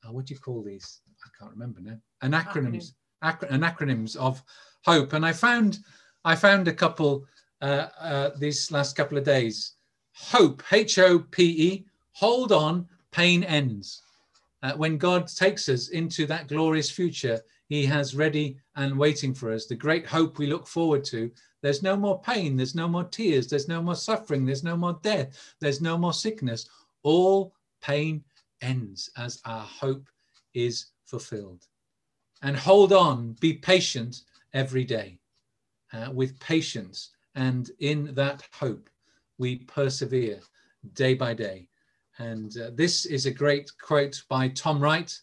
oh, 0.03 0.11
what 0.11 0.25
do 0.25 0.33
you 0.33 0.39
call 0.39 0.63
these? 0.63 1.01
I 1.23 1.29
can't 1.39 1.51
remember 1.51 1.79
now. 1.79 1.97
Anacronyms, 2.23 2.93
acro- 3.23 3.49
anacronyms 3.49 4.15
of 4.15 4.43
hope. 4.83 5.13
And 5.13 5.25
I 5.25 5.31
found, 5.31 5.79
I 6.25 6.35
found 6.35 6.67
a 6.67 6.73
couple 6.73 7.25
uh, 7.61 7.87
uh, 7.99 8.29
these 8.37 8.71
last 8.71 8.95
couple 8.95 9.17
of 9.17 9.23
days. 9.23 9.73
Hope, 10.13 10.63
H 10.71 10.97
O 10.97 11.19
P 11.19 11.43
E, 11.43 11.85
hold 12.11 12.51
on, 12.51 12.87
pain 13.11 13.43
ends. 13.43 14.01
Uh, 14.63 14.73
when 14.73 14.97
God 14.97 15.27
takes 15.27 15.69
us 15.69 15.89
into 15.89 16.25
that 16.27 16.47
glorious 16.47 16.89
future, 16.89 17.39
He 17.69 17.85
has 17.85 18.15
ready 18.15 18.57
and 18.75 18.97
waiting 18.97 19.33
for 19.33 19.51
us, 19.51 19.65
the 19.65 19.75
great 19.75 20.05
hope 20.05 20.37
we 20.37 20.47
look 20.47 20.67
forward 20.67 21.03
to 21.05 21.31
there's 21.61 21.83
no 21.83 21.97
more 21.97 22.21
pain. 22.21 22.55
There's 22.55 22.75
no 22.75 22.87
more 22.87 23.03
tears. 23.03 23.47
There's 23.47 23.67
no 23.67 23.81
more 23.81 23.95
suffering. 23.95 24.45
There's 24.45 24.63
no 24.63 24.77
more 24.77 24.99
death. 25.01 25.55
There's 25.59 25.81
no 25.81 25.97
more 25.97 26.13
sickness. 26.13 26.69
All 27.03 27.53
pain 27.81 28.23
ends 28.61 29.09
as 29.17 29.41
our 29.45 29.63
hope 29.63 30.07
is 30.53 30.87
fulfilled. 31.05 31.67
And 32.41 32.55
hold 32.55 32.93
on, 32.93 33.35
be 33.39 33.53
patient 33.53 34.21
every 34.53 34.83
day. 34.83 35.19
Uh, 35.93 36.11
with 36.11 36.39
patience 36.39 37.11
and 37.35 37.71
in 37.79 38.13
that 38.13 38.43
hope, 38.51 38.89
we 39.37 39.57
persevere 39.57 40.39
day 40.93 41.13
by 41.13 41.33
day. 41.33 41.67
And 42.19 42.57
uh, 42.57 42.71
this 42.73 43.05
is 43.05 43.25
a 43.25 43.31
great 43.31 43.71
quote 43.79 44.21
by 44.29 44.49
Tom 44.49 44.79
Wright, 44.79 45.17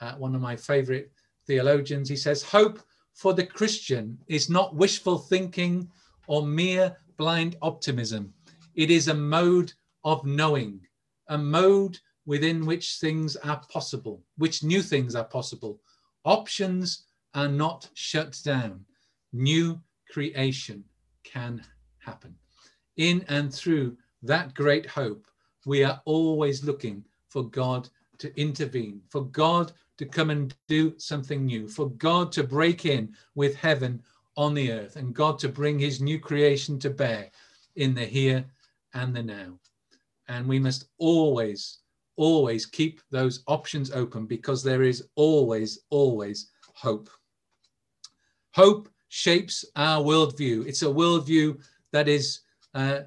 uh, 0.00 0.14
one 0.14 0.34
of 0.34 0.40
my 0.40 0.56
favorite 0.56 1.10
theologians. 1.46 2.08
He 2.08 2.16
says, 2.16 2.42
Hope 2.42 2.80
for 3.14 3.32
the 3.32 3.46
Christian 3.46 4.18
is 4.28 4.50
not 4.50 4.74
wishful 4.74 5.18
thinking 5.18 5.88
or 6.26 6.46
mere 6.46 6.96
blind 7.16 7.56
optimism. 7.62 8.34
It 8.74 8.90
is 8.90 9.08
a 9.08 9.14
mode 9.14 9.72
of 10.04 10.24
knowing, 10.26 10.80
a 11.28 11.38
mode 11.38 11.98
within 12.26 12.66
which 12.66 12.96
things 12.96 13.36
are 13.36 13.62
possible, 13.70 14.22
which 14.36 14.62
new 14.62 14.82
things 14.82 15.14
are 15.14 15.24
possible. 15.24 15.80
Options 16.24 17.04
are 17.34 17.48
not 17.48 17.88
shut 17.94 18.38
down. 18.44 18.84
New 19.32 19.80
creation 20.10 20.84
can 21.22 21.62
happen. 21.98 22.34
In 22.96 23.24
and 23.28 23.52
through 23.52 23.96
that 24.22 24.54
great 24.54 24.86
hope, 24.86 25.26
we 25.66 25.84
are 25.84 26.00
always 26.04 26.64
looking 26.64 27.04
for 27.28 27.44
God 27.48 27.88
to 28.18 28.38
intervene, 28.40 29.00
for 29.08 29.24
God 29.26 29.72
to 29.98 30.06
come 30.06 30.30
and 30.30 30.54
do 30.68 30.94
something 30.98 31.44
new, 31.44 31.68
for 31.68 31.90
God 31.90 32.32
to 32.32 32.44
break 32.44 32.84
in 32.86 33.14
with 33.34 33.54
heaven 33.56 34.02
on 34.36 34.54
the 34.54 34.72
earth, 34.72 34.96
and 34.96 35.14
God 35.14 35.38
to 35.40 35.48
bring 35.48 35.78
his 35.78 36.00
new 36.00 36.18
creation 36.18 36.78
to 36.80 36.90
bear 36.90 37.30
in 37.76 37.94
the 37.94 38.04
here 38.04 38.44
and 38.94 39.14
the 39.14 39.22
now. 39.22 39.58
And 40.28 40.48
we 40.48 40.58
must 40.58 40.86
always, 40.98 41.78
always 42.16 42.66
keep 42.66 43.00
those 43.10 43.42
options 43.46 43.90
open 43.90 44.26
because 44.26 44.62
there 44.62 44.82
is 44.82 45.08
always, 45.14 45.80
always 45.90 46.50
hope. 46.74 47.10
Hope 48.52 48.88
shapes 49.08 49.64
our 49.76 50.02
worldview. 50.02 50.66
It's 50.66 50.82
a 50.82 50.86
worldview 50.86 51.60
that 51.92 52.08
is 52.08 52.40
uh, 52.74 53.00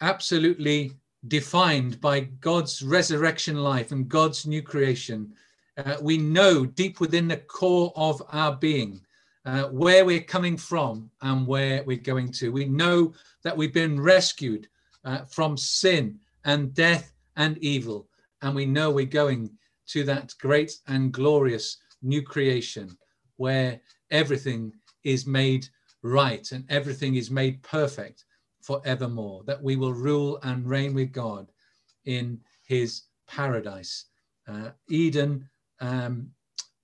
absolutely 0.00 0.92
defined 1.28 2.00
by 2.00 2.20
God's 2.20 2.82
resurrection 2.82 3.56
life 3.56 3.92
and 3.92 4.08
God's 4.08 4.46
new 4.46 4.62
creation 4.62 5.32
uh, 5.76 5.96
we 6.00 6.18
know 6.18 6.66
deep 6.66 7.00
within 7.00 7.28
the 7.28 7.36
core 7.36 7.92
of 7.96 8.22
our 8.30 8.56
being 8.56 9.00
uh, 9.44 9.64
where 9.64 10.04
we're 10.04 10.20
coming 10.20 10.56
from 10.56 11.10
and 11.22 11.46
where 11.46 11.82
we're 11.84 11.96
going 11.96 12.30
to. 12.32 12.52
We 12.52 12.66
know 12.66 13.14
that 13.42 13.56
we've 13.56 13.72
been 13.72 14.00
rescued 14.00 14.68
uh, 15.04 15.24
from 15.24 15.56
sin 15.56 16.18
and 16.44 16.74
death 16.74 17.12
and 17.36 17.56
evil. 17.58 18.08
And 18.42 18.54
we 18.54 18.66
know 18.66 18.90
we're 18.90 19.06
going 19.06 19.50
to 19.88 20.04
that 20.04 20.34
great 20.40 20.72
and 20.88 21.12
glorious 21.12 21.78
new 22.02 22.22
creation 22.22 22.96
where 23.36 23.80
everything 24.10 24.72
is 25.04 25.26
made 25.26 25.66
right 26.02 26.50
and 26.52 26.64
everything 26.70 27.14
is 27.14 27.30
made 27.30 27.62
perfect 27.62 28.24
forevermore, 28.70 29.42
that 29.46 29.60
we 29.60 29.74
will 29.74 29.92
rule 29.92 30.38
and 30.44 30.64
reign 30.64 30.94
with 30.94 31.10
God 31.10 31.50
in 32.04 32.38
his 32.68 33.02
paradise. 33.26 34.04
Uh, 34.46 34.70
Eden 34.88 35.48
um, 35.80 36.30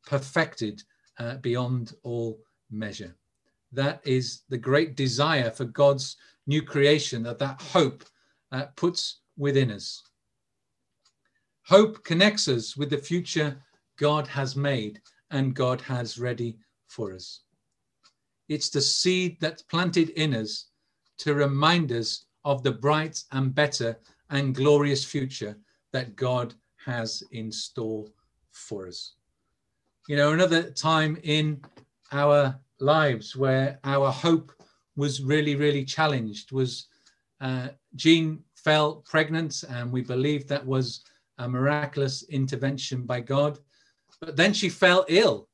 perfected 0.05 0.83
uh, 1.21 1.37
beyond 1.37 1.93
all 2.03 2.41
measure. 2.73 3.15
That 3.71 4.01
is 4.05 4.43
the 4.49 4.59
great 4.59 4.97
desire 4.97 5.49
for 5.49 5.65
God's 5.65 6.17
new 6.49 6.61
creation 6.61 7.23
that 7.23 7.39
that 7.39 7.61
hope 7.63 8.03
uh, 8.51 8.65
puts 8.75 9.21
within 9.39 9.71
us. 9.71 10.03
Hope 11.67 12.03
connects 12.03 12.49
us 12.49 12.77
with 12.77 12.91
the 12.91 12.99
future 12.99 13.63
God 13.97 14.27
has 14.27 14.57
made 14.57 15.01
and 15.31 15.55
God 15.55 15.81
has 15.83 16.19
ready 16.19 16.59
for 16.89 17.15
us. 17.15 17.43
It's 18.49 18.71
the 18.71 18.81
seed 18.81 19.37
that's 19.41 19.63
planted 19.63 20.09
in 20.11 20.35
us 20.35 20.67
to 21.19 21.35
remind 21.35 21.93
us 21.93 22.27
of 22.45 22.63
the 22.63 22.73
bright 22.73 23.23
and 23.33 23.55
better 23.55 23.99
and 24.31 24.55
glorious 24.55 25.05
future 25.05 25.57
that 25.93 26.17
God 26.17 26.55
has 26.85 27.23
in 27.33 27.51
store 27.51 28.07
for 28.53 28.87
us. 28.87 29.15
You 30.09 30.17
know, 30.17 30.33
another 30.33 30.71
time 30.71 31.19
in 31.23 31.61
our 32.13 32.59
lives 32.79 33.35
where 33.35 33.79
our 33.85 34.11
hope 34.11 34.53
was 34.97 35.23
really, 35.23 35.57
really 35.57 35.85
challenged 35.85 36.53
was 36.53 36.87
uh, 37.41 37.69
Jean 37.97 38.43
fell 38.55 38.97
pregnant, 39.09 39.65
and 39.69 39.93
we 39.93 40.01
believe 40.01 40.47
that 40.47 40.65
was 40.65 41.03
a 41.39 41.49
miraculous 41.49 42.23
intervention 42.25 43.03
by 43.03 43.21
God. 43.21 43.59
But 44.21 44.37
then 44.37 44.53
she 44.53 44.69
fell 44.69 45.05
ill 45.09 45.49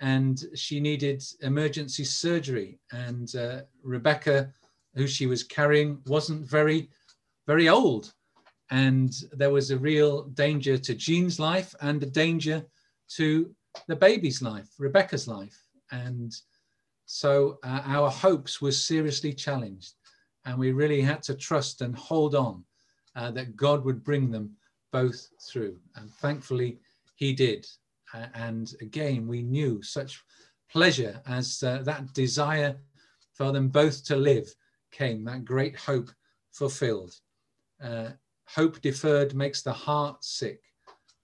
and 0.00 0.44
she 0.54 0.80
needed 0.80 1.22
emergency 1.42 2.04
surgery. 2.04 2.78
And 2.92 3.34
uh, 3.36 3.62
Rebecca, 3.82 4.52
who 4.98 5.06
she 5.06 5.26
was 5.26 5.44
carrying, 5.44 6.02
wasn't 6.06 6.44
very, 6.44 6.90
very 7.46 7.68
old. 7.68 8.12
And 8.70 9.14
there 9.32 9.50
was 9.50 9.70
a 9.70 9.78
real 9.78 10.24
danger 10.24 10.76
to 10.76 10.94
Jean's 10.94 11.38
life 11.38 11.74
and 11.80 12.02
a 12.02 12.06
danger 12.06 12.66
to 13.16 13.54
the 13.86 13.96
baby's 13.96 14.42
life, 14.42 14.68
Rebecca's 14.78 15.28
life. 15.28 15.56
And 15.92 16.34
so 17.06 17.58
uh, 17.64 17.82
our 17.84 18.10
hopes 18.10 18.60
were 18.60 18.72
seriously 18.72 19.32
challenged. 19.32 19.94
And 20.44 20.58
we 20.58 20.72
really 20.72 21.00
had 21.00 21.22
to 21.24 21.34
trust 21.34 21.80
and 21.80 21.94
hold 21.94 22.34
on 22.34 22.64
uh, 23.14 23.30
that 23.30 23.56
God 23.56 23.84
would 23.84 24.02
bring 24.02 24.30
them 24.30 24.50
both 24.92 25.28
through. 25.48 25.78
And 25.94 26.10
thankfully, 26.10 26.78
He 27.14 27.32
did. 27.32 27.66
Uh, 28.12 28.26
and 28.34 28.74
again, 28.80 29.28
we 29.28 29.42
knew 29.42 29.80
such 29.82 30.22
pleasure 30.70 31.22
as 31.26 31.62
uh, 31.62 31.82
that 31.84 32.12
desire 32.14 32.76
for 33.32 33.52
them 33.52 33.68
both 33.68 34.04
to 34.06 34.16
live 34.16 34.52
came, 34.90 35.24
that 35.24 35.44
great 35.44 35.76
hope 35.76 36.10
fulfilled. 36.50 37.14
Uh, 37.82 38.10
hope 38.46 38.80
deferred 38.80 39.34
makes 39.34 39.62
the 39.62 39.72
heart 39.72 40.24
sick, 40.24 40.62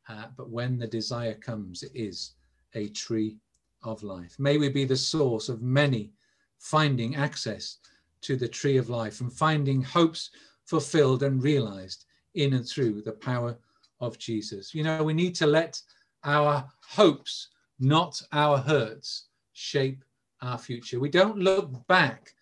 uh, 0.09 0.27
but 0.37 0.51
when 0.51 0.79
the 0.79 0.87
desire 0.87 1.35
comes, 1.35 1.83
it 1.83 1.93
is 1.95 2.33
a 2.75 2.89
tree 2.89 3.39
of 3.83 4.03
life. 4.03 4.37
May 4.39 4.59
we 4.59 4.69
be 4.69 4.85
the 4.85 4.97
source 4.97 5.49
of 5.49 5.63
many 5.63 6.13
finding 6.59 7.17
access 7.17 7.79
to 8.23 8.37
the 8.37 8.49
tree 8.49 8.77
of 8.77 8.89
life 8.89 9.21
and 9.21 9.33
finding 9.33 9.83
hopes 9.83 10.31
fulfilled 10.65 11.23
and 11.23 11.43
realized 11.43 12.07
in 12.35 12.55
and 12.55 12.67
through 12.67 13.03
the 13.03 13.13
power 13.13 13.57
of 14.01 14.19
Jesus. 14.19 14.75
You 14.75 14.83
know, 14.83 15.05
we 15.05 15.13
need 15.13 15.35
to 15.37 15.47
let 15.47 15.81
our 16.25 16.67
hopes, 16.83 17.49
not 17.79 18.21
our 18.33 18.59
hurts, 18.59 19.27
shape 19.53 20.05
our 20.41 20.59
future. 20.59 21.01
We 21.01 21.11
don't 21.11 21.39
look 21.39 21.87
back 21.87 22.34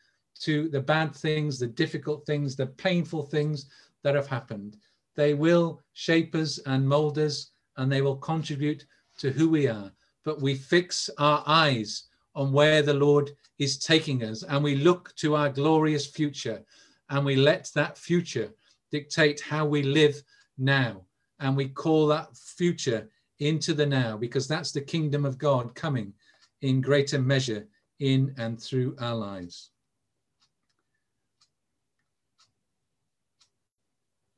to 0.43 0.69
the 0.69 0.81
bad 0.81 1.15
things, 1.15 1.59
the 1.59 1.67
difficult 1.67 2.27
things, 2.27 2.57
the 2.57 2.67
painful 2.67 3.25
things 3.25 3.67
that 4.03 4.15
have 4.15 4.27
happened. 4.27 4.77
They 5.15 5.35
will 5.35 5.81
shape 5.93 6.35
us 6.35 6.59
and 6.67 6.89
mold 6.89 7.19
us, 7.19 7.51
and 7.77 7.91
they 7.91 8.03
will 8.03 8.17
contribute 8.17 8.87
to 9.19 9.31
who 9.31 9.49
we 9.49 9.69
are. 9.69 9.93
But 10.25 10.41
we 10.41 10.55
fix 10.55 11.11
our 11.19 11.43
eyes 11.47 12.05
on 12.35 12.53
where 12.53 12.83
the 12.83 12.95
Lord 12.95 13.31
is 13.59 13.79
taking 13.79 14.25
us, 14.25 14.43
and 14.43 14.65
we 14.65 14.77
look 14.77 15.15
to 15.17 15.35
our 15.37 15.49
glorious 15.49 16.07
future, 16.07 16.63
and 17.11 17.25
we 17.25 17.37
let 17.37 17.71
that 17.75 17.99
future 17.99 18.51
dictate 18.91 19.41
how 19.41 19.67
we 19.67 19.83
live 19.83 20.23
now. 20.59 21.03
And 21.41 21.57
we 21.57 21.69
call 21.69 22.07
that 22.07 22.37
future 22.37 23.09
into 23.39 23.75
the 23.75 23.87
now, 23.87 24.17
because 24.17 24.49
that's 24.49 24.73
the 24.73 24.81
kingdom 24.81 25.25
of 25.25 25.39
God 25.39 25.75
coming 25.75 26.15
in 26.63 26.81
greater 26.81 27.19
measure 27.19 27.67
in 27.99 28.35
and 28.39 28.61
through 28.61 28.97
our 29.01 29.15
lives. 29.15 29.72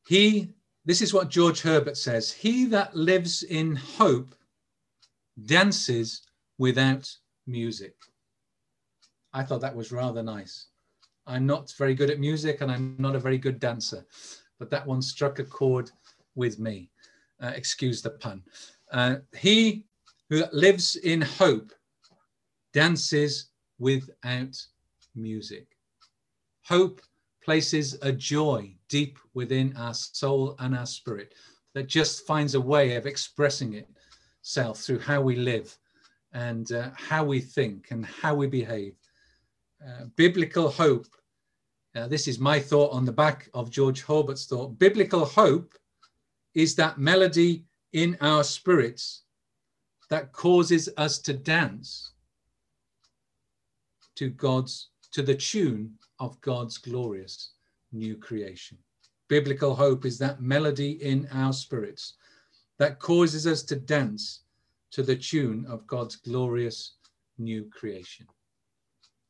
He, 0.07 0.51
this 0.85 1.01
is 1.01 1.15
what 1.15 1.31
George 1.31 1.61
Herbert 1.61 1.97
says 1.97 2.33
He 2.33 2.67
that 2.67 2.95
lives 2.95 3.43
in 3.43 3.77
hope 3.77 4.35
dances 5.47 6.23
without 6.59 7.11
music. 7.47 7.95
I 9.33 9.43
thought 9.43 9.61
that 9.63 9.75
was 9.75 9.93
rather 9.93 10.23
nice. 10.23 10.67
I'm 11.27 11.47
not 11.47 11.73
very 11.79 11.95
good 11.95 12.11
at 12.11 12.21
music 12.21 12.61
and 12.61 12.71
I'm 12.71 12.97
not 12.99 13.17
a 13.17 13.21
very 13.21 13.39
good 13.39 13.59
dancer, 13.59 14.05
but 14.59 14.71
that 14.71 14.87
one 14.87 15.03
struck 15.03 15.39
a 15.39 15.45
chord 15.45 15.91
with 16.35 16.59
me. 16.59 16.91
Uh, 17.43 17.53
excuse 17.55 18.01
the 18.03 18.11
pun. 18.11 18.43
Uh, 18.93 19.17
he 19.37 19.85
who 20.31 20.45
lives 20.53 20.97
in 20.97 21.21
hope 21.21 21.73
dances 22.73 23.51
without 23.79 24.57
music. 25.15 25.67
Hope 26.63 27.01
places 27.45 27.99
a 28.03 28.11
joy 28.11 28.75
deep 28.89 29.19
within 29.35 29.77
our 29.77 29.95
soul 29.95 30.57
and 30.61 30.75
our 30.75 30.87
spirit 30.87 31.35
that 31.75 31.89
just 31.89 32.27
finds 32.27 32.55
a 32.55 32.61
way 32.61 32.97
of 32.97 33.07
expressing 33.07 33.85
itself 34.41 34.81
through 34.81 34.99
how 34.99 35.21
we 35.21 35.37
live 35.37 35.77
and 36.33 36.73
uh, 36.73 36.91
how 36.97 37.25
we 37.25 37.41
think 37.41 37.91
and 37.91 38.07
how 38.07 38.35
we 38.35 38.47
behave. 38.47 38.95
Uh, 39.87 40.07
biblical 40.17 40.69
hope, 40.71 41.07
uh, 41.95 42.09
this 42.09 42.27
is 42.27 42.39
my 42.39 42.59
thought 42.59 42.93
on 42.93 43.05
the 43.05 43.13
back 43.13 43.49
of 43.55 43.71
George 43.71 44.03
Herbert's 44.03 44.47
thought. 44.47 44.79
Biblical 44.79 45.25
hope 45.25 45.75
is 46.55 46.75
that 46.77 46.99
melody 46.99 47.65
in 47.93 48.17
our 48.21 48.43
spirits 48.43 49.25
that 50.09 50.33
causes 50.33 50.89
us 50.97 51.19
to 51.19 51.33
dance 51.33 52.13
to 54.17 54.31
God's 54.31 54.91
to 55.13 55.23
the 55.23 55.35
tune 55.35 55.95
of 56.19 56.41
God's 56.41 56.79
glorious 56.79 57.53
new 57.93 58.17
creation. 58.17 58.79
Biblical 59.29 59.75
hope 59.75 60.05
is 60.05 60.19
that 60.19 60.41
melody 60.41 61.03
in 61.03 61.29
our 61.33 61.53
spirits 61.53 62.15
that 62.79 62.99
causes 62.99 63.47
us 63.47 63.63
to 63.65 63.77
dance 63.77 64.41
to 64.91 65.03
the 65.03 65.17
tune 65.17 65.65
of 65.69 65.87
God's 65.87 66.17
glorious 66.17 66.97
new 67.39 67.69
creation. 67.71 68.27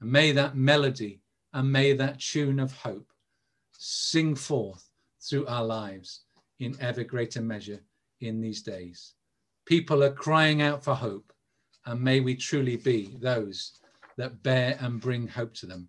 And 0.00 0.10
may 0.10 0.32
that 0.32 0.56
melody 0.56 1.20
and 1.52 1.70
may 1.70 1.92
that 1.94 2.20
tune 2.20 2.58
of 2.58 2.72
hope 2.72 3.06
sing 3.78 4.34
forth 4.34 4.90
through 5.20 5.46
our 5.46 5.64
lives 5.64 6.22
in 6.60 6.76
ever 6.80 7.04
greater 7.04 7.40
measure 7.40 7.80
in 8.20 8.40
these 8.40 8.62
days. 8.62 9.14
People 9.66 10.02
are 10.02 10.12
crying 10.12 10.60
out 10.62 10.84
for 10.84 10.94
hope, 10.94 11.32
and 11.86 12.00
may 12.00 12.20
we 12.20 12.34
truly 12.34 12.76
be 12.76 13.16
those 13.20 13.80
that 14.16 14.42
bear 14.42 14.76
and 14.80 15.00
bring 15.00 15.26
hope 15.26 15.54
to 15.54 15.66
them 15.66 15.88